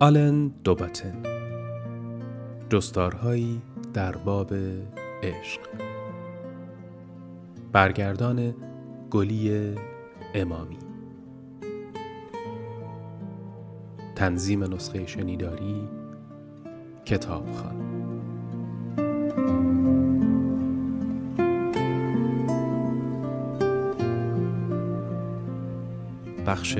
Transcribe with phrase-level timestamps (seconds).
[0.00, 1.22] آلن دوباتن
[2.70, 3.62] جستارهایی
[3.94, 4.54] در باب
[5.22, 5.60] عشق.
[7.72, 8.54] برگردان
[9.10, 9.74] گلی
[10.34, 10.78] امامی.
[14.16, 15.88] تنظیم نسخه شنیداری
[17.04, 17.76] کتابخان
[26.46, 26.78] بخش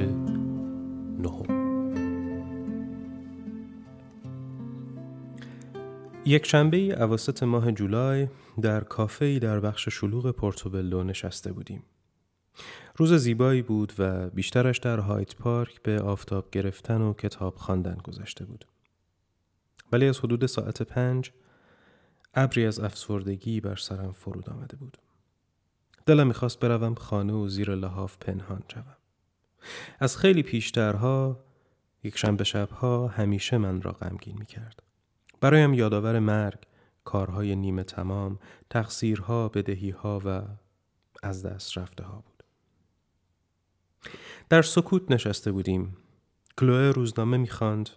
[6.28, 6.95] یک شنبه ای
[7.42, 8.28] ماه جولای
[8.60, 11.82] در کافه در بخش شلوغ پورتوبلو نشسته بودیم.
[12.96, 18.45] روز زیبایی بود و بیشترش در هایت پارک به آفتاب گرفتن و کتاب خواندن گذشته
[18.45, 18.64] بود.
[19.93, 21.32] ولی از حدود ساعت پنج
[22.35, 24.98] ابری از افسردگی بر سرم فرود آمده بود.
[26.07, 28.96] دلم می‌خواست بروم خانه و زیر لحاف پنهان شوم.
[30.01, 31.45] از خیلی پیشترها
[32.02, 34.88] یک شنبه شبها همیشه من را غمگین می‌کرد.
[35.41, 36.59] برایم یادآور مرگ،
[37.05, 38.39] کارهای نیمه تمام،
[38.71, 40.43] تقصیرها، بدهیها و
[41.23, 42.43] از دست رفته ها بود.
[44.49, 45.97] در سکوت نشسته بودیم.
[46.59, 47.91] کلوه روزنامه می‌خواند.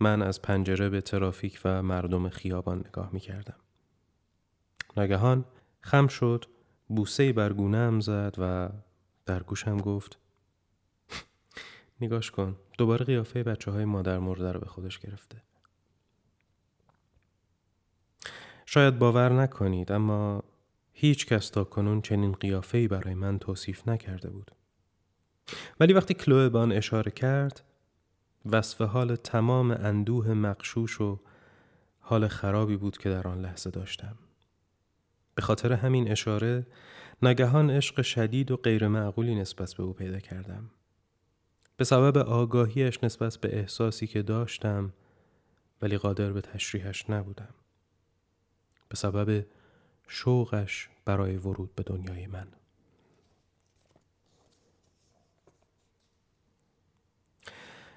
[0.00, 3.56] من از پنجره به ترافیک و مردم خیابان نگاه می‌کردم.
[4.96, 5.44] ناگهان
[5.80, 6.44] خم شد،
[6.88, 8.70] بوسه بر گونه‌ام زد و
[9.26, 10.18] در گوشم گفت
[12.00, 15.42] نگاش کن دوباره قیافه بچه های مادر مرده رو به خودش گرفته
[18.66, 20.42] شاید باور نکنید اما
[20.92, 24.50] هیچ کس تا کنون چنین قیافه‌ای برای من توصیف نکرده بود.
[25.80, 27.62] ولی وقتی کلوه به آن اشاره کرد
[28.46, 31.20] وصف حال تمام اندوه مقشوش و
[32.00, 34.16] حال خرابی بود که در آن لحظه داشتم.
[35.34, 36.66] به خاطر همین اشاره
[37.22, 40.70] ناگهان عشق شدید و غیر معقولی نسبت به او پیدا کردم.
[41.76, 44.92] به سبب آگاهیش نسبت به احساسی که داشتم
[45.82, 47.54] ولی قادر به تشریحش نبودم.
[48.88, 49.46] به سبب
[50.08, 52.46] شوقش برای ورود به دنیای من.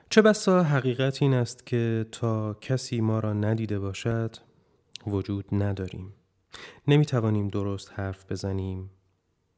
[0.10, 4.36] چه بسا حقیقت این است که تا کسی ما را ندیده باشد
[5.08, 6.14] وجود نداریم.
[6.88, 8.90] نمی توانیم درست حرف بزنیم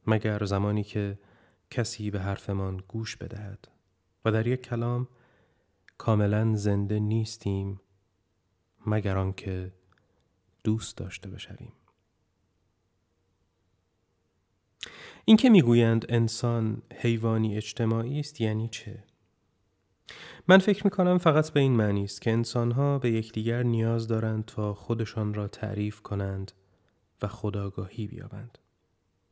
[0.06, 1.18] مگر زمانی که
[1.70, 3.68] کسی به حرفمان گوش بدهد.
[4.24, 5.08] و در یک کلام
[5.98, 7.80] کاملا زنده نیستیم
[8.86, 9.72] مگر آنکه
[10.64, 11.72] دوست داشته بشویم.
[15.24, 19.04] اینکه می‌گویند انسان حیوانی اجتماعی است یعنی چه؟
[20.48, 24.44] من فکر می کنم فقط به این معنی است که انسانها به یکدیگر نیاز دارند
[24.44, 26.52] تا خودشان را تعریف کنند
[27.22, 28.58] و خداگاهی بیابند.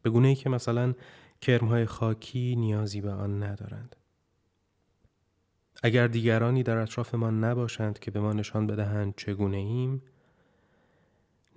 [0.02, 0.94] به گونه ای که مثلا
[1.40, 3.96] کرمهای خاکی نیازی به آن ندارند.
[5.82, 10.02] اگر دیگرانی در اطرافمان نباشند که به ما نشان بدهند چگونه ایم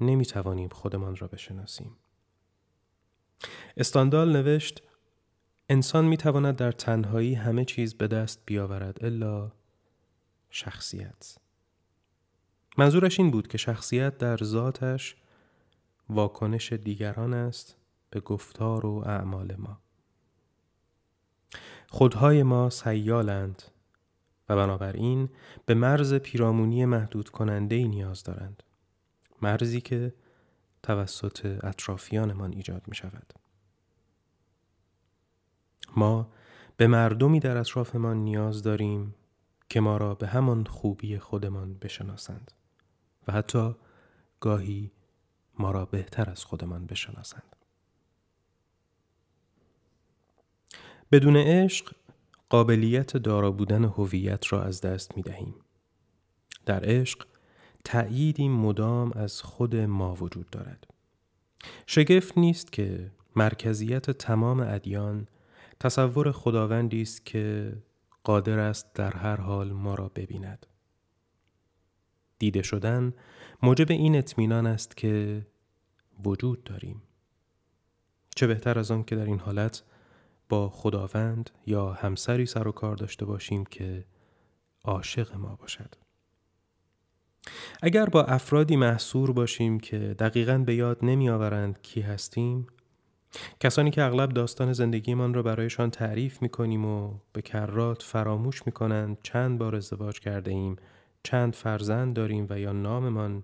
[0.05, 1.95] نمی توانیم خودمان را بشناسیم.
[3.77, 4.83] استاندال نوشت
[5.69, 9.51] انسان می تواند در تنهایی همه چیز به دست بیاورد الا
[10.49, 11.37] شخصیت.
[12.77, 15.15] منظورش این بود که شخصیت در ذاتش
[16.09, 17.77] واکنش دیگران است
[18.09, 19.79] به گفتار و اعمال ما.
[21.89, 23.63] خودهای ما سیالند
[24.49, 25.29] و بنابراین
[25.65, 28.63] به مرز پیرامونی محدود کننده نیاز دارند.
[29.43, 30.13] مرزی که
[30.83, 33.33] توسط اطرافیانمان ایجاد می شود.
[35.95, 36.31] ما
[36.77, 39.15] به مردمی در اطرافمان نیاز داریم
[39.69, 42.51] که ما را به همان خوبی خودمان بشناسند
[43.27, 43.75] و حتی
[44.39, 44.91] گاهی
[45.59, 47.55] ما را بهتر از خودمان بشناسند.
[51.11, 51.95] بدون عشق
[52.49, 55.55] قابلیت دارا بودن هویت را از دست می دهیم.
[56.65, 57.27] در عشق
[57.83, 60.87] تأییدی مدام از خود ما وجود دارد.
[61.87, 65.27] شگفت نیست که مرکزیت تمام ادیان
[65.79, 67.73] تصور خداوندی است که
[68.23, 70.65] قادر است در هر حال ما را ببیند.
[72.39, 73.13] دیده شدن
[73.61, 75.45] موجب این اطمینان است که
[76.25, 77.01] وجود داریم.
[78.35, 79.83] چه بهتر از آن که در این حالت
[80.49, 84.05] با خداوند یا همسری سر و کار داشته باشیم که
[84.83, 85.95] عاشق ما باشد.
[87.81, 92.67] اگر با افرادی محصور باشیم که دقیقا به یاد نمی آورند کی هستیم
[93.59, 98.71] کسانی که اغلب داستان زندگیمان را برایشان تعریف می کنیم و به کرات فراموش می
[98.71, 100.75] کنند چند بار ازدواج کرده ایم
[101.23, 103.43] چند فرزند داریم و یا ناممان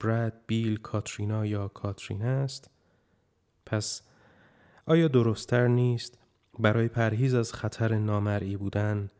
[0.00, 2.70] براد، بیل، کاترینا یا کاترین است
[3.66, 4.02] پس
[4.86, 6.18] آیا درستتر نیست
[6.58, 9.10] برای پرهیز از خطر نامرئی بودن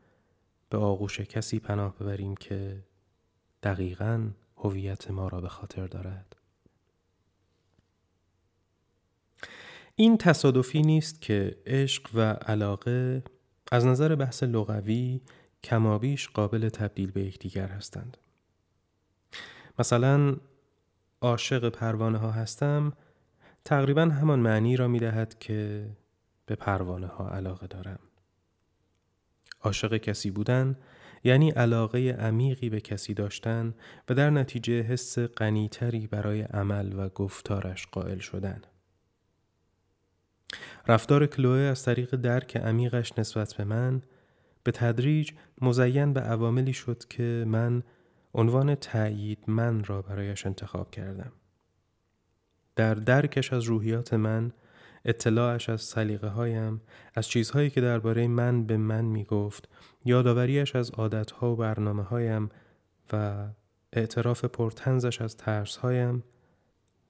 [0.70, 2.82] به آغوش کسی پناه ببریم که
[3.66, 6.36] دقیقا هویت ما را به خاطر دارد
[9.94, 13.22] این تصادفی نیست که عشق و علاقه
[13.72, 15.20] از نظر بحث لغوی
[15.64, 18.16] کمابیش قابل تبدیل به یکدیگر هستند.
[19.78, 20.36] مثلا
[21.20, 22.92] عاشق پروانه ها هستم
[23.64, 25.90] تقریبا همان معنی را می دهد که
[26.46, 27.98] به پروانه ها علاقه دارم.
[29.60, 30.76] عاشق کسی بودن
[31.24, 33.74] یعنی علاقه عمیقی به کسی داشتن
[34.08, 38.62] و در نتیجه حس غنیتری برای عمل و گفتارش قائل شدن.
[40.88, 44.02] رفتار کلوه از طریق درک عمیقش نسبت به من
[44.64, 47.82] به تدریج مزین به عواملی شد که من
[48.34, 51.32] عنوان تأیید من را برایش انتخاب کردم.
[52.76, 54.52] در درکش از روحیات من،
[55.04, 56.80] اطلاعش از سلیقه هایم،
[57.14, 59.68] از چیزهایی که درباره من به من می گفت،
[60.06, 62.50] یادآوریش از عادتها و برنامه هایم
[63.12, 63.46] و
[63.92, 66.22] اعتراف پرتنزش از ترس هایم،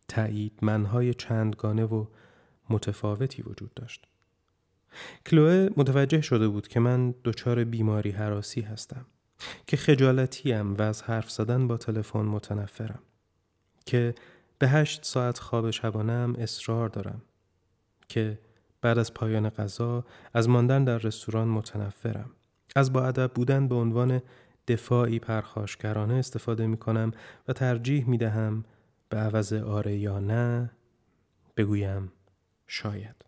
[0.09, 2.07] تأیید منهای چندگانه و
[2.71, 4.07] متفاوتی وجود داشت.
[5.27, 9.07] کلوه متوجه شده بود که من دچار بیماری حراسی هستم
[9.67, 13.03] که خجالتیم و از حرف زدن با تلفن متنفرم
[13.87, 14.15] که
[14.59, 17.23] به هشت ساعت خواب شبانم اصرار دارم
[18.09, 18.39] که
[18.81, 20.05] بعد از پایان غذا
[20.35, 22.31] از ماندن در رستوران متنفرم
[22.77, 24.23] از با ادب بودن به عنوان
[24.69, 27.11] دفاعی پرخاشگرانه استفاده می کنم
[27.49, 28.65] و ترجیح می دهم
[29.09, 30.71] به عوض آره یا نه
[31.57, 32.13] بگویم
[32.67, 33.25] شاید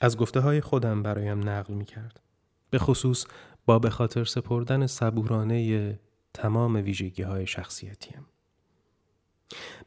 [0.00, 2.20] از گفته های خودم برایم نقل می کرد.
[2.70, 3.26] به خصوص
[3.66, 5.98] با به خاطر سپردن صبورانه
[6.34, 8.26] تمام ویژگی های شخصیتیم.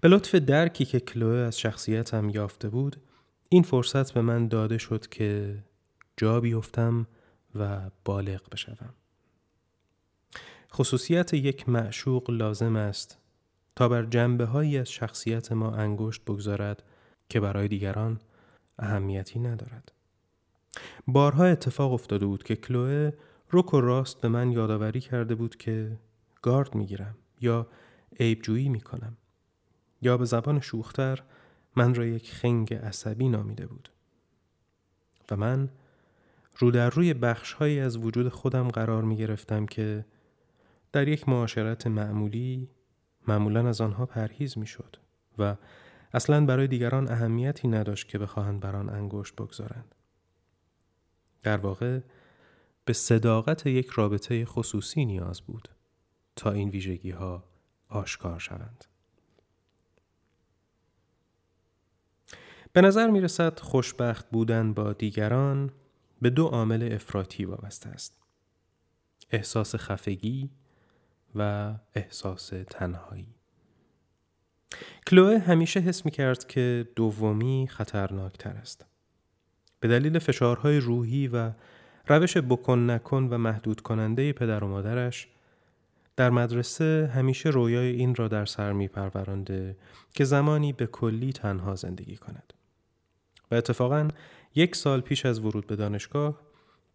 [0.01, 2.97] به لطف درکی که کلوه از شخصیتم یافته بود
[3.49, 5.57] این فرصت به من داده شد که
[6.17, 7.07] جا بیفتم
[7.59, 8.93] و بالغ بشوم.
[10.73, 13.17] خصوصیت یک معشوق لازم است
[13.75, 16.83] تا بر جنبه هایی از شخصیت ما انگشت بگذارد
[17.29, 18.19] که برای دیگران
[18.79, 19.91] اهمیتی ندارد.
[21.07, 23.11] بارها اتفاق افتاده بود که کلوه
[23.53, 25.97] رک و راست به من یادآوری کرده بود که
[26.41, 27.67] گارد می‌گیرم یا
[28.19, 29.17] عیبجویی می‌کنم
[30.01, 31.23] یا به زبان شوختر
[31.75, 33.89] من را یک خنگ عصبی نامیده بود
[35.31, 35.69] و من
[36.59, 40.05] رو در روی بخشهایی از وجود خودم قرار می گرفتم که
[40.91, 42.69] در یک معاشرت معمولی
[43.27, 44.95] معمولا از آنها پرهیز می شد
[45.37, 45.55] و
[46.13, 49.95] اصلا برای دیگران اهمیتی نداشت که بخواهند بر آن انگشت بگذارند.
[51.43, 51.99] در واقع
[52.85, 55.69] به صداقت یک رابطه خصوصی نیاز بود
[56.35, 57.43] تا این ویژگی ها
[57.89, 58.85] آشکار شوند.
[62.73, 65.71] به نظر می رسد خوشبخت بودن با دیگران
[66.21, 68.17] به دو عامل افراطی وابسته است.
[69.31, 70.49] احساس خفگی
[71.35, 73.27] و احساس تنهایی.
[75.07, 78.85] کلوه همیشه حس می کرد که دومی خطرناکتر است.
[79.79, 81.51] به دلیل فشارهای روحی و
[82.07, 85.27] روش بکن نکن و محدود کننده پدر و مادرش
[86.15, 89.77] در مدرسه همیشه رویای این را در سر می پرورانده
[90.13, 92.53] که زمانی به کلی تنها زندگی کند.
[93.51, 94.07] و اتفاقا
[94.57, 96.41] یک سال پیش از ورود به دانشگاه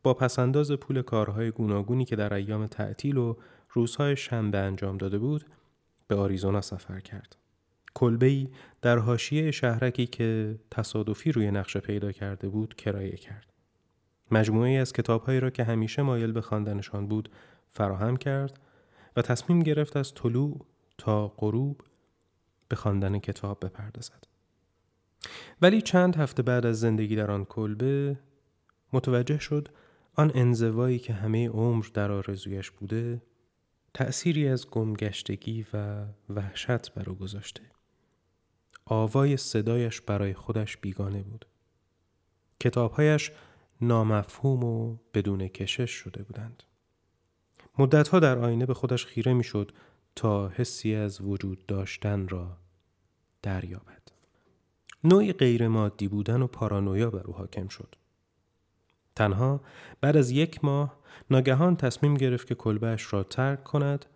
[0.02, 3.36] با پسنداز پول کارهای گوناگونی که در ایام تعطیل و
[3.70, 5.46] روزهای شنبه انجام داده بود
[6.08, 7.36] به آریزونا سفر کرد.
[7.94, 8.50] کلبهی
[8.82, 13.52] در حاشیه شهرکی که تصادفی روی نقشه پیدا کرده بود کرایه کرد.
[14.30, 17.28] مجموعه از کتابهایی را که همیشه مایل به خواندنشان بود
[17.68, 18.60] فراهم کرد
[19.16, 20.66] و تصمیم گرفت از طلوع
[20.98, 21.82] تا غروب
[22.68, 24.31] به خواندن کتاب بپردازد.
[25.62, 28.18] ولی چند هفته بعد از زندگی در آن کلبه
[28.92, 29.68] متوجه شد
[30.14, 33.22] آن انزوایی که همه عمر در آرزویش بوده
[33.94, 37.62] تأثیری از گمگشتگی و وحشت بر او گذاشته.
[38.84, 41.46] آوای صدایش برای خودش بیگانه بود.
[42.60, 43.32] کتابهایش
[43.80, 46.62] نامفهوم و بدون کشش شده بودند.
[47.78, 49.72] مدتها در آینه به خودش خیره می‌شد
[50.16, 52.56] تا حسی از وجود داشتن را
[53.42, 54.01] دریابد.
[55.04, 57.94] نوعی غیر مادی بودن و پارانویا بر او حاکم شد.
[59.16, 59.60] تنها
[60.00, 60.98] بعد از یک ماه
[61.30, 64.06] ناگهان تصمیم گرفت که کلبه‌ش را ترک کند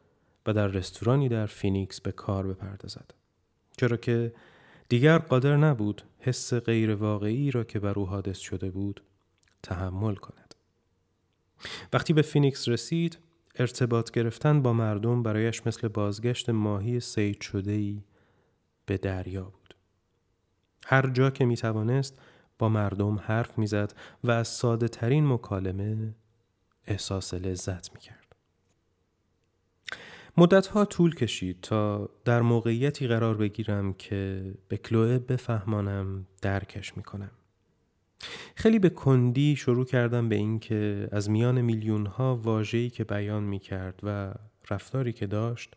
[0.47, 3.14] و در رستورانی در فینیکس به کار بپردازد.
[3.76, 4.33] چرا که
[4.88, 9.02] دیگر قادر نبود حس غیر واقعی را که بر او حادث شده بود
[9.62, 10.55] تحمل کند.
[11.93, 13.19] وقتی به فینیکس رسید
[13.55, 18.02] ارتباط گرفتن با مردم برایش مثل بازگشت ماهی صید شده ای
[18.87, 19.56] به دریا بود.
[20.88, 22.19] هر جا که می توانست
[22.59, 26.14] با مردم حرف می‌زد و از ساده ترین مکالمه
[26.87, 28.37] احساس لذت می کرد.
[30.37, 37.31] مدتها طول کشید تا در موقعیتی قرار بگیرم که به کلوه بفهمانم درکش می‌کنم.
[38.55, 43.59] خیلی به کندی شروع کردم به اینکه از میان میلیون ها واژه‌ای که بیان می
[43.59, 44.35] کرد و
[44.71, 45.76] رفتاری که داشت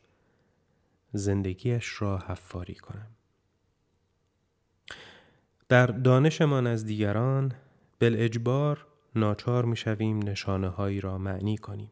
[1.13, 3.07] زندگیش را حفاری کنم.
[5.69, 7.51] در دانشمان از دیگران
[7.99, 8.85] بل اجبار
[9.15, 11.91] ناچار می شویم نشانه هایی را معنی کنیم.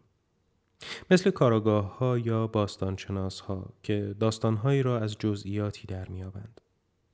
[1.11, 6.61] مثل کاراگاه ها یا باستانشناس ها که داستانهایی را از جزئیاتی در میابند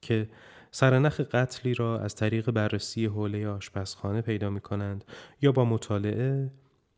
[0.02, 0.30] که
[0.72, 5.06] سرنخ قتلی را از طریق بررسی حوله آشپزخانه پیدا می کنند
[5.42, 6.52] یا با مطالعه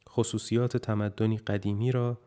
[0.09, 2.17] خصوصیات تمدنی قدیمی را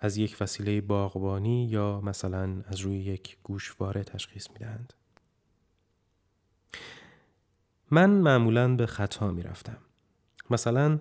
[0.00, 4.92] از یک وسیله باغبانی یا مثلا از روی یک گوشواره تشخیص می دهند.
[7.90, 9.76] من معمولا به خطا می رفتم.
[10.50, 10.98] مثلا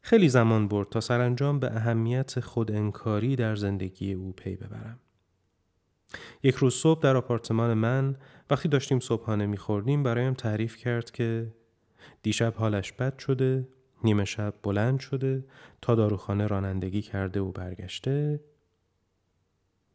[0.00, 4.98] خیلی زمان برد تا سرانجام به اهمیت خود انکاری در زندگی او پی ببرم.
[6.42, 8.16] یک روز صبح در آپارتمان من
[8.50, 11.54] وقتی داشتیم صبحانه میخوردیم برایم تعریف کرد که
[12.22, 13.68] دیشب حالش بد شده
[14.04, 15.44] نیمه شب بلند شده
[15.82, 18.40] تا داروخانه رانندگی کرده و برگشته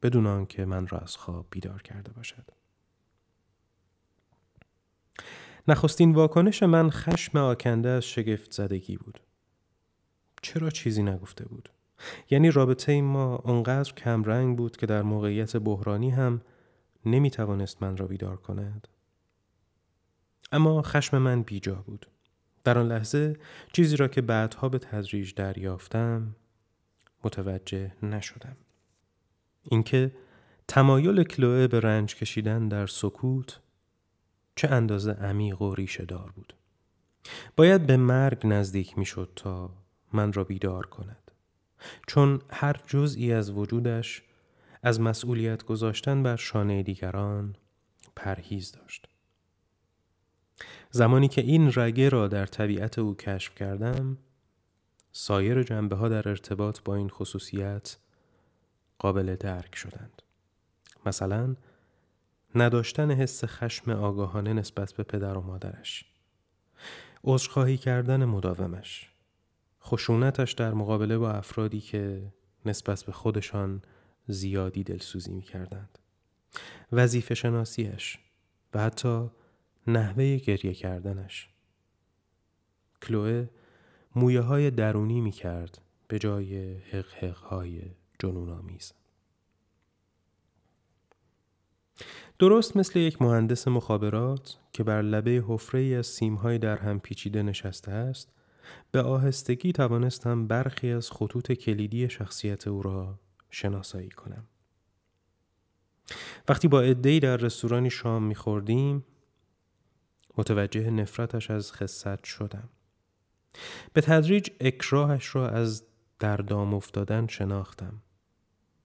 [0.01, 2.51] بدون آنکه من را از خواب بیدار کرده باشد
[5.67, 9.20] نخستین واکنش من خشم آکنده از شگفت زدگی بود.
[10.41, 11.70] چرا چیزی نگفته بود؟
[12.29, 16.41] یعنی رابطه ما اونقدر کم رنگ بود که در موقعیت بحرانی هم
[17.05, 18.88] نمی توانست من را بیدار کند.
[20.51, 22.08] اما خشم من بیجا بود.
[22.63, 23.38] در آن لحظه
[23.74, 26.36] چیزی را که بعدها به تدریج دریافتم
[27.24, 28.58] متوجه نشدم.
[29.63, 30.12] اینکه
[30.67, 33.60] تمایل کلوه به رنج کشیدن در سکوت
[34.55, 36.53] چه اندازه عمیق و ریشه دار بود.
[37.55, 39.69] باید به مرگ نزدیک می‌شد تا
[40.13, 41.31] من را بیدار کند.
[42.07, 44.24] چون هر جزئی از وجودش
[44.83, 47.55] از مسئولیت گذاشتن بر شانه دیگران
[48.15, 49.07] پرهیز داشت.
[50.91, 54.17] زمانی که این رگه را در طبیعت او کشف کردم
[55.12, 57.98] سایر جنبه ها در ارتباط با این خصوصیت
[59.00, 60.22] قابل درک شدند.
[61.05, 61.55] مثلا
[62.55, 66.05] نداشتن حس خشم آگاهانه نسبت به پدر و مادرش
[67.24, 69.10] عذرخواهی کردن مداومش
[69.83, 72.33] خشونتش در مقابله با افرادی که
[72.65, 73.81] نسبت به خودشان
[74.27, 76.00] زیادی دلسوزی می کردند.
[76.91, 78.19] وظیفه شناسیش
[78.74, 79.29] و حتی
[79.88, 81.50] نحوه گریه کردنش.
[83.01, 83.48] کلوه
[84.15, 87.81] مویه های درونی می کرد به جای حق های
[88.19, 88.93] جنون آمیز.
[92.43, 97.43] درست مثل یک مهندس مخابرات که بر لبه حفره ای از سیمهای در هم پیچیده
[97.43, 98.31] نشسته است
[98.91, 103.19] به آهستگی توانستم برخی از خطوط کلیدی شخصیت او را
[103.50, 104.47] شناسایی کنم.
[106.50, 109.05] وقتی با عدهای در رستورانی شام میخوردیم
[110.38, 112.69] متوجه نفرتش از خصت شدم.
[113.93, 115.83] به تدریج اکراهش را از
[116.19, 118.01] در دام افتادن شناختم.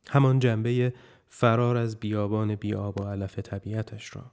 [0.09, 0.93] همان جنبه
[1.29, 4.33] فرار از بیابان بیاب و علف طبیعتش را.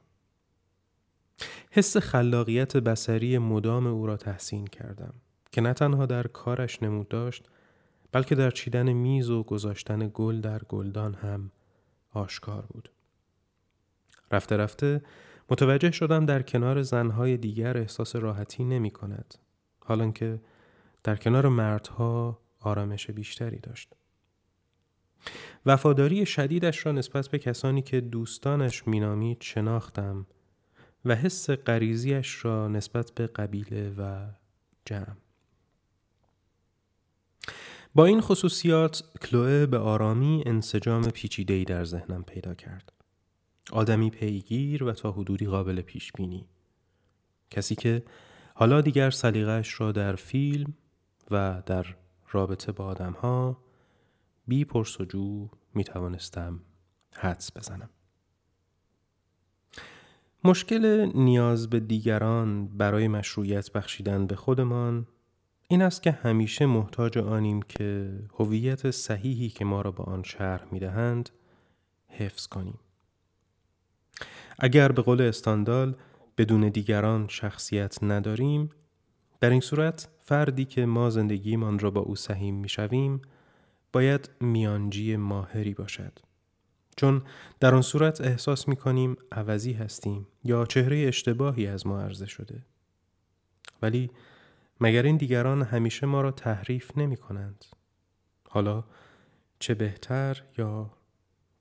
[1.71, 5.13] حس خلاقیت بسری مدام او را تحسین کردم.
[5.51, 7.49] که نه تنها در کارش نمود داشت
[8.11, 11.51] بلکه در چیدن میز و گذاشتن گل در گلدان هم
[12.11, 12.89] آشکار بود.
[14.31, 15.01] رفته رفته
[15.49, 19.35] متوجه شدم در کنار زنهای دیگر احساس راحتی نمی کند.
[19.79, 20.41] حالا که
[21.03, 23.95] در کنار مردها آرامش بیشتری داشت.
[25.65, 30.25] وفاداری شدیدش را نسبت به کسانی که دوستانش مینامید شناختم
[31.05, 34.27] و حس غریزیش را نسبت به قبیله و
[34.85, 35.15] جمع.
[37.95, 42.93] با این خصوصیات کلوه به آرامی انسجام پیچیده‌ای در ذهنم پیدا کرد.
[43.71, 46.47] آدمی پیگیر و تا حدودی قابل پیش بینی.
[47.51, 48.03] کسی که
[48.53, 50.73] حالا دیگر سلیقش را در فیلم
[51.31, 51.85] و در
[52.31, 53.64] رابطه با ها
[54.47, 56.59] بی پرسجو می توانستم
[57.13, 57.89] حدس بزنم.
[60.43, 65.07] مشکل نیاز به دیگران برای مشروعیت بخشیدن به خودمان
[65.67, 70.65] این است که همیشه محتاج آنیم که هویت صحیحی که ما را به آن شرح
[70.71, 71.29] می دهند
[72.07, 72.79] حفظ کنیم.
[74.59, 75.95] اگر به قول استاندال
[76.37, 78.69] بدون دیگران شخصیت نداریم
[79.39, 83.21] در این صورت فردی که ما زندگیمان را با او سهیم می شویم
[83.95, 86.19] باید میانجی ماهری باشد.
[86.97, 87.21] چون
[87.59, 92.65] در آن صورت احساس می کنیم عوضی هستیم یا چهره اشتباهی از ما عرضه شده.
[93.81, 94.11] ولی
[94.81, 97.65] مگر این دیگران همیشه ما را تحریف نمی کنند؟
[98.49, 98.83] حالا
[99.59, 100.91] چه بهتر یا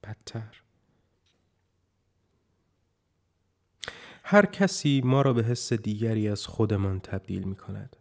[0.05, 0.63] بدتر
[4.23, 7.97] هر کسی ما را به حس دیگری از خودمان تبدیل می کند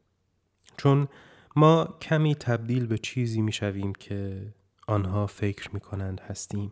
[0.78, 1.08] چون
[1.56, 4.48] ما کمی تبدیل به چیزی می شویم که
[4.88, 6.72] آنها فکر می کنند هستیم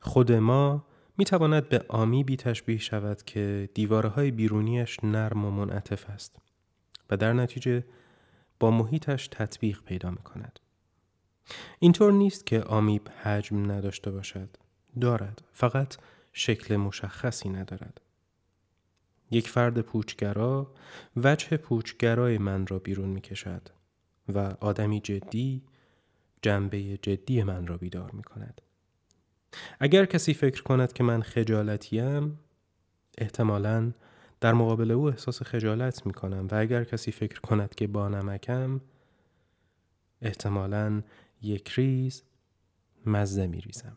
[0.00, 0.84] خود ما
[1.18, 6.36] می تواند به آمی بی تشبیه شود که دیوارهای بیرونیش نرم و منعطف است
[7.10, 7.84] و در نتیجه
[8.60, 10.60] با محیطش تطبیق پیدا می کند.
[11.78, 14.56] اینطور نیست که آمیب حجم نداشته باشد.
[15.00, 15.42] دارد.
[15.52, 15.96] فقط
[16.32, 18.00] شکل مشخصی ندارد.
[19.30, 20.72] یک فرد پوچگرا
[21.16, 23.68] وجه پوچگرای من را بیرون می کشد
[24.28, 25.62] و آدمی جدی
[26.42, 28.60] جنبه جدی من را بیدار می کند.
[29.80, 32.38] اگر کسی فکر کند که من خجالتیم
[33.18, 33.92] احتمالا
[34.40, 38.80] در مقابل او احساس خجالت می کنم و اگر کسی فکر کند که با نمکم
[40.22, 41.02] احتمالا
[41.42, 42.22] یک ریز
[43.06, 43.96] مزه می ریزم.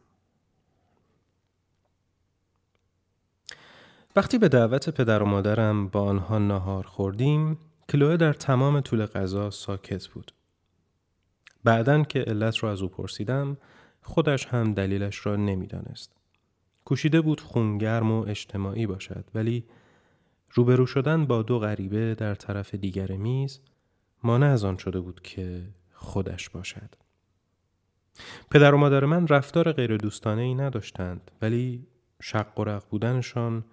[4.15, 7.57] وقتی به دعوت پدر و مادرم با آنها ناهار خوردیم
[7.89, 10.31] کلوه در تمام طول غذا ساکت بود.
[11.63, 13.57] بعدن که علت را از او پرسیدم
[14.01, 16.13] خودش هم دلیلش را نمی‌دانست.
[16.85, 19.65] کوشیده بود خونگرم و اجتماعی باشد ولی
[20.53, 23.59] روبرو شدن با دو غریبه در طرف دیگر میز
[24.23, 25.63] مانع از آن شده بود که
[25.93, 26.95] خودش باشد.
[28.51, 31.87] پدر و مادر من رفتار غیر دوستانه ای نداشتند ولی
[32.21, 33.63] شق و رق بودنشان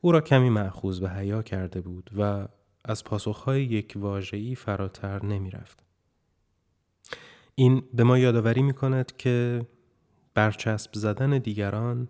[0.00, 2.48] او را کمی معخوز به حیا کرده بود و
[2.84, 5.84] از پاسخهای یک واژه‌ای فراتر نمی رفت.
[7.54, 9.66] این به ما یادآوری می کند که
[10.34, 12.08] برچسب زدن دیگران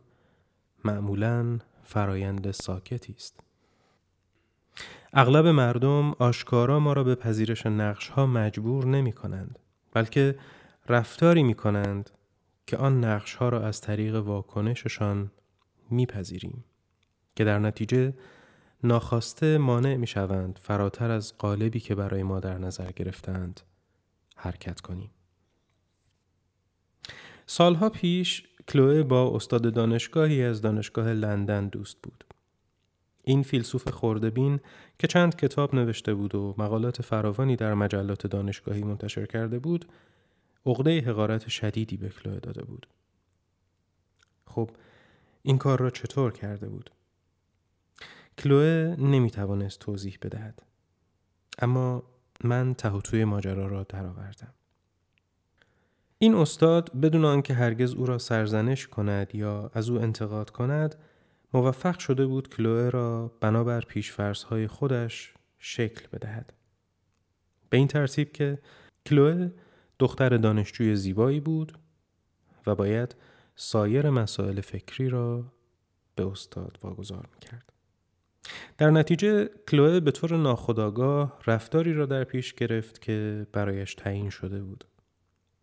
[0.85, 3.40] معمولا فرایند ساکتی است.
[5.12, 9.59] اغلب مردم آشکارا ما را به پذیرش نقش ها مجبور نمی کنند
[9.92, 10.38] بلکه
[10.88, 12.11] رفتاری می کنند
[12.66, 15.31] که آن نقش ها را از طریق واکنششان
[15.90, 16.64] میپذیریم.
[17.38, 18.14] که در نتیجه
[18.85, 23.61] ناخواسته مانع می شوند فراتر از قالبی که برای ما در نظر گرفتند
[24.37, 25.11] حرکت کنیم.
[27.46, 32.24] سالها پیش کلوه با استاد دانشگاهی از دانشگاه لندن دوست بود.
[33.22, 34.61] این فیلسوف خوردبین
[34.98, 39.87] که چند کتاب نوشته بود و مقالات فراوانی در مجلات دانشگاهی منتشر کرده بود،
[40.66, 42.87] عقده حقارت شدیدی به کلوه داده بود.
[44.46, 44.70] خب
[45.42, 46.90] این کار را چطور کرده بود؟
[48.38, 50.62] کلوه نمی توانست توضیح بدهد.
[51.59, 52.03] اما
[52.44, 54.55] من ته ماجرا را درآوردم.
[56.18, 60.94] این استاد بدون آنکه هرگز او را سرزنش کند یا از او انتقاد کند
[61.55, 63.85] موفق شده بود کلوه را بنابر
[64.48, 66.53] های خودش شکل بدهد.
[67.70, 68.59] به این ترتیب که
[69.07, 69.51] کلوه
[69.98, 71.79] دختر دانشجوی زیبایی بود
[72.66, 73.16] و باید
[73.57, 75.53] سایر مسائل فکری را
[76.14, 77.72] به استاد واگذار می‌کرد.
[78.79, 84.62] در نتیجه کلوه به طور ناخودآگاه رفتاری را در پیش گرفت که برایش تعیین شده
[84.62, 84.85] بود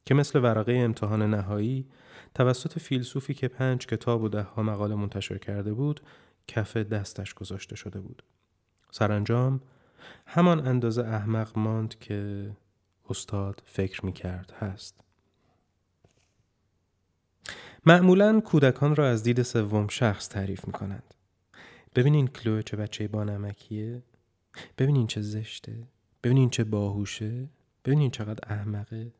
[0.05, 1.87] که مثل ورقه امتحان نهایی
[2.33, 6.01] توسط فیلسوفی که پنج کتاب و ها مقاله منتشر کرده بود
[6.47, 8.23] کف دستش گذاشته شده بود.
[8.91, 9.61] سرانجام
[10.27, 12.51] همان اندازه احمق ماند که
[13.09, 15.01] استاد فکر می کرد هست.
[17.85, 21.13] معمولا کودکان را از دید سوم شخص تعریف می کنند
[21.95, 24.03] ببینین کلو چه بچه با نمکیه.
[24.77, 25.87] ببینین چه زشته.
[26.23, 27.49] ببینین چه باهوشه.
[27.85, 29.13] ببینین چقدر احمقه.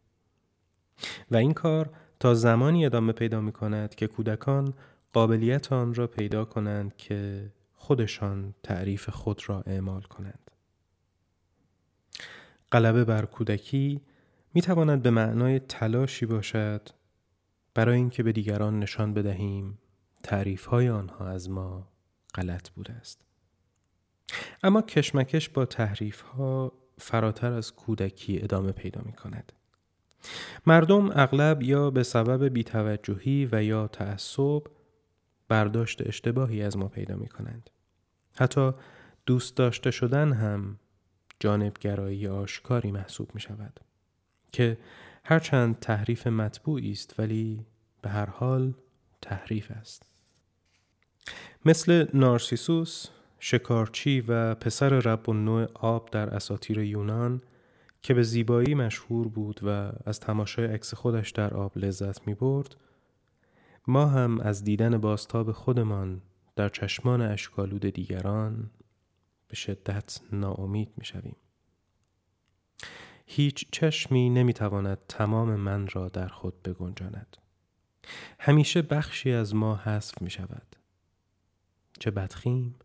[1.32, 4.74] و این کار تا زمانی ادامه پیدا می کند که کودکان
[5.14, 10.52] قابلیت آن را پیدا کنند که خودشان تعریف خود را اعمال کنند.
[12.72, 14.02] غلبه بر کودکی
[14.54, 16.90] می تواند به معنای تلاشی باشد
[17.74, 19.78] برای اینکه به دیگران نشان بدهیم
[20.24, 21.95] تعریف های آنها از ما.
[22.36, 23.22] غلط بوده است.
[24.64, 29.54] اما کشمکش با تحریف ها فراتر از کودکی ادامه پیدا می کند
[30.66, 34.62] مردم اغلب یا به سبب بیتوجهی و یا تعصب
[35.48, 37.70] برداشت اشتباهی از ما پیدا می کنند
[38.36, 38.72] حتی
[39.26, 40.80] دوست داشته شدن هم
[41.40, 43.80] جانبگرایی آشکاری محسوب می شود
[44.52, 44.78] که
[45.24, 47.66] هرچند تحریف مطبوعی است ولی
[48.02, 48.74] به هر حال
[49.22, 50.04] تحریف است.
[51.66, 53.08] مثل نارسیسوس،
[53.40, 57.42] شکارچی و پسر رب و نوع آب در اساتیر یونان
[58.02, 62.76] که به زیبایی مشهور بود و از تماشای عکس خودش در آب لذت می برد،
[63.88, 66.22] ما هم از دیدن باستاب خودمان
[66.56, 68.70] در چشمان اشکالود دیگران
[69.48, 71.36] به شدت ناامید می شویم.
[73.26, 77.38] هیچ چشمی نمی‌تواند تمام من را در خود بگنجاند.
[78.40, 80.76] همیشه بخشی از ما حذف می شود.
[82.00, 82.76] چه بدخیم،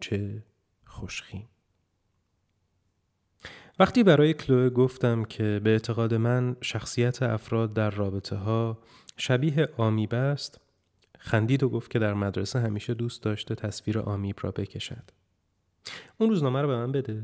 [0.00, 0.44] چه
[0.86, 1.48] خوشخیم.
[3.78, 8.78] وقتی برای کلوه گفتم که به اعتقاد من شخصیت افراد در رابطه ها
[9.16, 10.60] شبیه آمیب است
[11.18, 15.10] خندید و گفت که در مدرسه همیشه دوست داشته تصویر آمیب را بکشد
[16.18, 17.22] اون روزنامه رو به من بده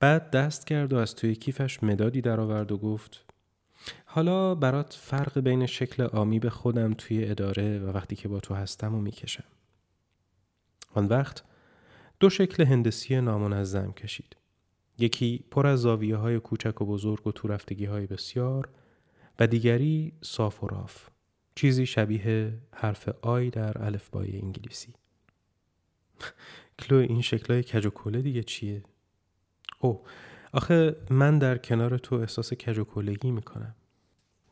[0.00, 3.29] بعد دست کرد و از توی کیفش مدادی درآورد و گفت
[4.04, 8.94] حالا برات فرق بین شکل آمیب خودم توی اداره و وقتی که با تو هستم
[8.94, 9.44] و می‌کشم
[10.94, 11.44] آن وقت
[12.20, 14.36] دو شکل هندسی نامنظم کشید.
[14.98, 18.68] یکی پر از زاویه های کوچک و بزرگ و تورفتگی های بسیار
[19.38, 21.08] و دیگری صاف و راف.
[21.54, 24.94] چیزی شبیه حرف آی در الفبای انگلیسی.
[26.78, 28.82] کلو این شکلای کج و کوله دیگه چیه؟
[29.78, 30.04] او
[30.52, 33.74] آخه من در کنار تو احساس کج و کولگی می‌کنم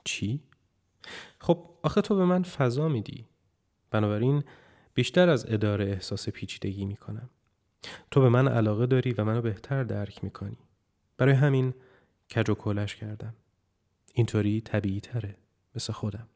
[0.04, 0.42] چی؟
[1.38, 3.26] خب آخه تو به من فضا میدی
[3.90, 4.44] بنابراین
[4.94, 7.30] بیشتر از اداره احساس پیچیدگی می‌کنم
[8.10, 10.58] تو به من علاقه داری و منو بهتر درک می‌کنی.
[11.16, 11.74] برای همین
[12.34, 13.34] کج و کلش کردم.
[14.14, 15.36] اینطوری طبیعی تره.
[15.74, 16.28] مثل خودم.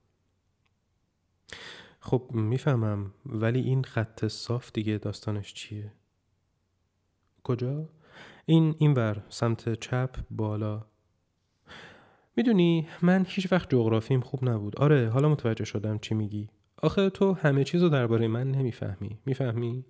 [2.01, 5.93] خب می‌فهمم ولی این خط صاف دیگه داستانش چیه؟
[7.43, 7.89] کجا؟
[8.47, 10.87] این اینور سمت چپ بالا.
[12.37, 14.77] می‌دونی من هیچ وقت جغرافیم خوب نبود.
[14.77, 16.49] آره حالا متوجه شدم چی میگی.
[16.77, 19.19] آخه تو همه چیزو درباره من نمی‌فهمی.
[19.27, 19.85] می‌فهمی؟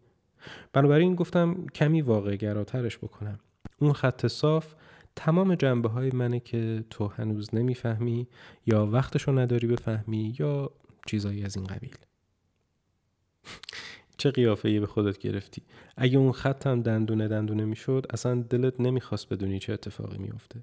[0.72, 3.38] بنابراین گفتم کمی واقع گراترش بکنم.
[3.78, 4.74] اون خط صاف
[5.16, 8.28] تمام جنبه های منه که تو هنوز نمی‌فهمی
[8.66, 10.70] یا وقتشو نداری بفهمی یا
[11.06, 11.96] چیزایی از این قبیل.
[14.16, 15.62] چه قیافه به خودت گرفتی؟
[15.96, 20.62] اگه اون خط هم دندونه دندونه می‌شد اصلا دلت نمی‌خواست بدونی چه اتفاقی میافته.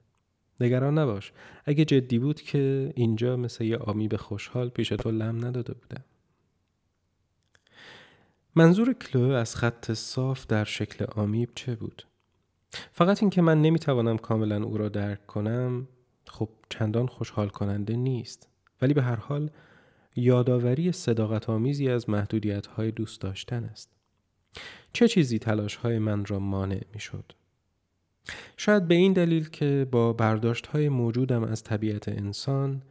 [0.62, 1.32] نگران نباش.
[1.66, 6.04] اگه جدی بود که اینجا مثل یه آمی به خوشحال پیش تو لم نداده بودم.
[8.56, 12.04] منظور کلو از خط صاف در شکل آمیب چه بود؟
[12.92, 15.88] فقط اینکه من نمی‌توانم کاملا او را درک کنم
[16.28, 18.48] خب چندان خوشحال کننده نیست.
[18.82, 19.50] ولی به هر حال
[20.16, 23.90] یادآوری صداقت آمیزی از محدودیت های دوست داشتن است
[24.94, 27.32] چه چیزی تلاش های من را مانع می شد؟
[28.58, 32.82] شاید به این دلیل که با برداشت های موجودم از طبیعت انسان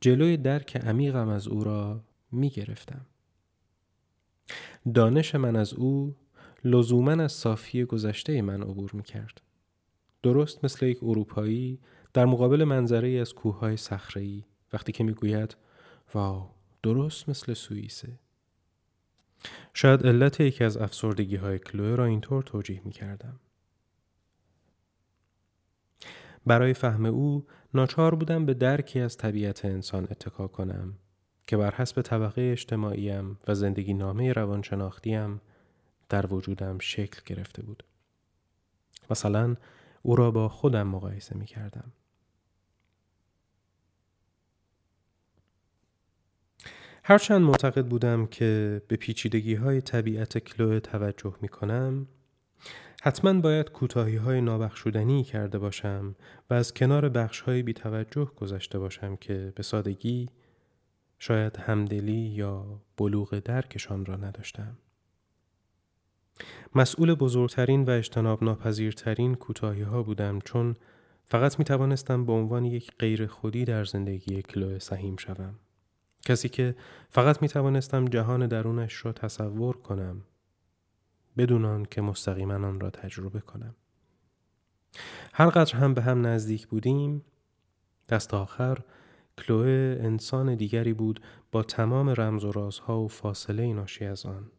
[0.00, 2.00] جلوی درک عمیقم از او را
[2.32, 3.06] می گرفتم.
[4.94, 6.14] دانش من از او
[6.64, 9.40] لزوما از صافی گذشته من عبور می کرد.
[10.22, 11.78] درست مثل یک اروپایی
[12.12, 15.56] در مقابل منظره از کوههای صخره‌ای وقتی که می‌گوید
[16.14, 16.50] واو
[16.82, 18.18] درست مثل سوئیسه
[19.74, 23.40] شاید علت یکی از افسردگی های کلوه را اینطور توجیه می کردم.
[26.46, 30.94] برای فهم او ناچار بودم به درکی از طبیعت انسان اتکا کنم
[31.46, 35.40] که بر حسب طبقه اجتماعیم و زندگی نامه روانشناختیم
[36.08, 37.84] در وجودم شکل گرفته بود.
[39.10, 39.56] مثلا
[40.02, 41.92] او را با خودم مقایسه می کردم.
[47.08, 52.06] هرچند معتقد بودم که به پیچیدگی های طبیعت کلو توجه می کنم،
[53.02, 56.16] حتما باید کوتاهی های نابخشودنی کرده باشم
[56.50, 60.28] و از کنار بخش های بی توجه گذشته باشم که به سادگی
[61.18, 64.78] شاید همدلی یا بلوغ درکشان را نداشتم.
[66.74, 70.74] مسئول بزرگترین و اجتناب ناپذیرترین کوتاهی ها بودم چون
[71.24, 75.54] فقط می توانستم به عنوان یک غیر خودی در زندگی کلو سهیم شوم.
[76.26, 76.76] کسی که
[77.10, 80.22] فقط می توانستم جهان درونش را تصور کنم
[81.36, 83.74] بدون که مستقیما آن را تجربه کنم.
[85.32, 87.24] هر قدر هم به هم نزدیک بودیم
[88.08, 88.78] دست آخر
[89.38, 91.20] کلوه انسان دیگری بود
[91.52, 94.50] با تمام رمز و رازها و فاصله ناشی از آن.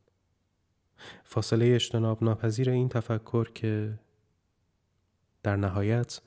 [1.23, 3.99] فاصله اجتناب ناپذیر این تفکر که
[5.43, 6.21] در نهایت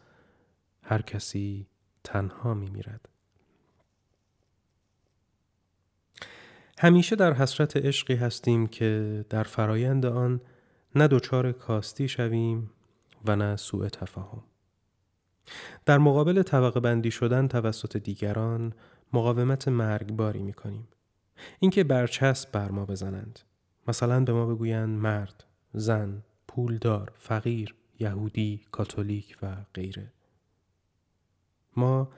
[0.83, 1.67] هر کسی
[2.05, 3.10] تنها می میرد.
[6.83, 10.41] همیشه در حسرت عشقی هستیم که در فرایند آن
[10.95, 12.71] نه دچار کاستی شویم
[13.25, 14.43] و نه سوء تفاهم.
[15.87, 18.73] در مقابل طبقه بندی شدن توسط دیگران
[19.13, 20.89] مقاومت مرگباری می کنیم.
[21.59, 23.41] اینکه برچسب بر ما بزنند.
[23.89, 30.13] مثلا به ما بگویند مرد، زن، پولدار، فقیر، یهودی، کاتولیک و غیره.
[31.77, 32.09] ما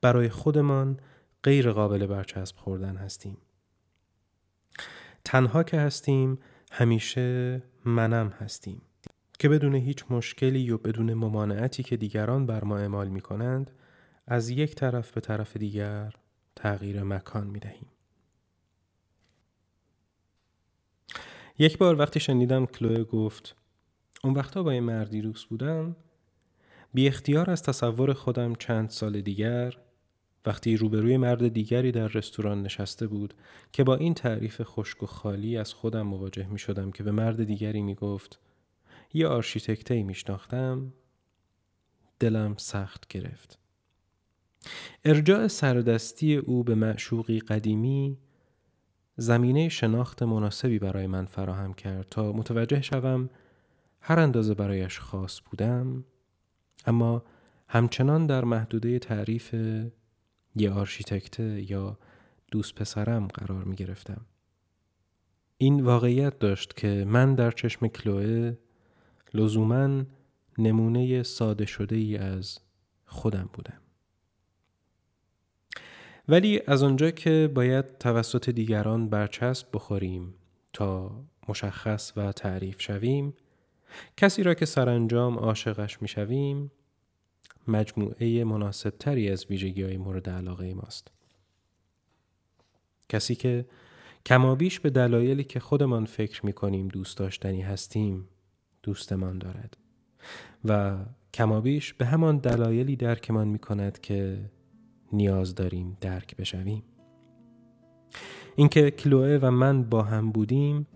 [0.00, 1.00] برای خودمان
[1.42, 3.36] غیر قابل برچسب خوردن هستیم.
[5.30, 6.38] تنها که هستیم
[6.72, 8.82] همیشه منم هستیم.
[9.38, 13.70] که بدون هیچ مشکلی و بدون ممانعتی که دیگران بر ما اعمال می کنند
[14.26, 16.14] از یک طرف به طرف دیگر
[16.56, 17.88] تغییر مکان می دهیم.
[21.58, 23.56] یک بار وقتی شنیدم کلوه گفت
[24.24, 25.96] اون وقتا با این مردی دوست بودم
[26.94, 29.76] بی اختیار از تصور خودم چند سال دیگر
[30.46, 33.34] وقتی روبروی مرد دیگری در رستوران نشسته بود
[33.72, 37.44] که با این تعریف خشک و خالی از خودم مواجه می شدم که به مرد
[37.44, 38.40] دیگری می گفت
[39.14, 40.92] یه آرشیتکته می شناختم
[42.20, 43.58] دلم سخت گرفت.
[45.04, 48.18] ارجاع سردستی او به معشوقی قدیمی
[49.16, 53.30] زمینه شناخت مناسبی برای من فراهم کرد تا متوجه شوم
[54.00, 56.04] هر اندازه برایش خاص بودم
[56.86, 57.22] اما
[57.68, 59.54] همچنان در محدوده تعریف
[60.56, 61.98] یه آرشیتکت یا
[62.50, 64.26] دوست پسرم قرار می گرفتم.
[65.58, 68.56] این واقعیت داشت که من در چشم کلوئه
[69.34, 70.04] لزوما
[70.58, 72.58] نمونه ساده شده ای از
[73.06, 73.80] خودم بودم.
[76.28, 80.34] ولی از آنجا که باید توسط دیگران برچسب بخوریم
[80.72, 83.34] تا مشخص و تعریف شویم
[84.16, 86.72] کسی را که سرانجام عاشقش می شویم
[87.70, 91.10] مجموعه مناسب تری از ویژگی های مورد علاقه ماست.
[93.08, 93.66] کسی که
[94.26, 98.28] کمابیش به دلایلی که خودمان فکر می کنیم دوست داشتنی هستیم
[98.82, 99.76] دوستمان دارد
[100.64, 100.96] و
[101.34, 104.38] کمابیش به همان دلایلی درکمان می کند که
[105.12, 106.82] نیاز داریم درک بشویم.
[108.56, 110.86] اینکه کلوه و من با هم بودیم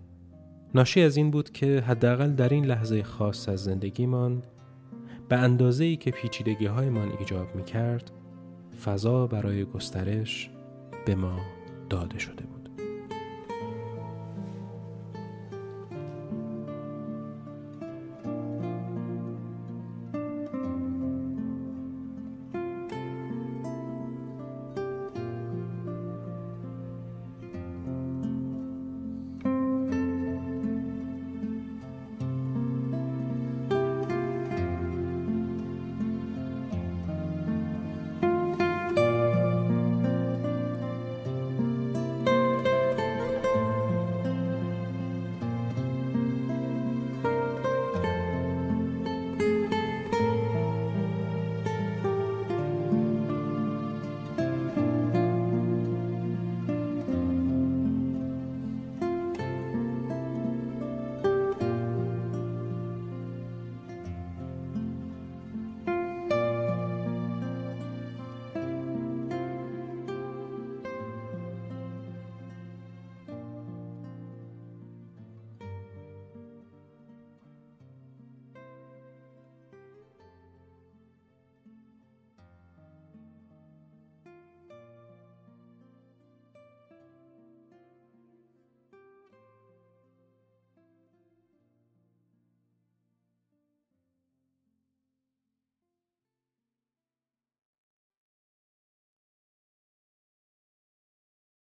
[0.74, 4.42] ناشی از این بود که حداقل در این لحظه خاص از زندگیمان
[5.28, 8.10] به اندازه ای که پیچیدگی هایمان ایجاب می کرد
[8.84, 10.50] فضا برای گسترش
[11.06, 11.40] به ما
[11.90, 12.63] داده شده بود.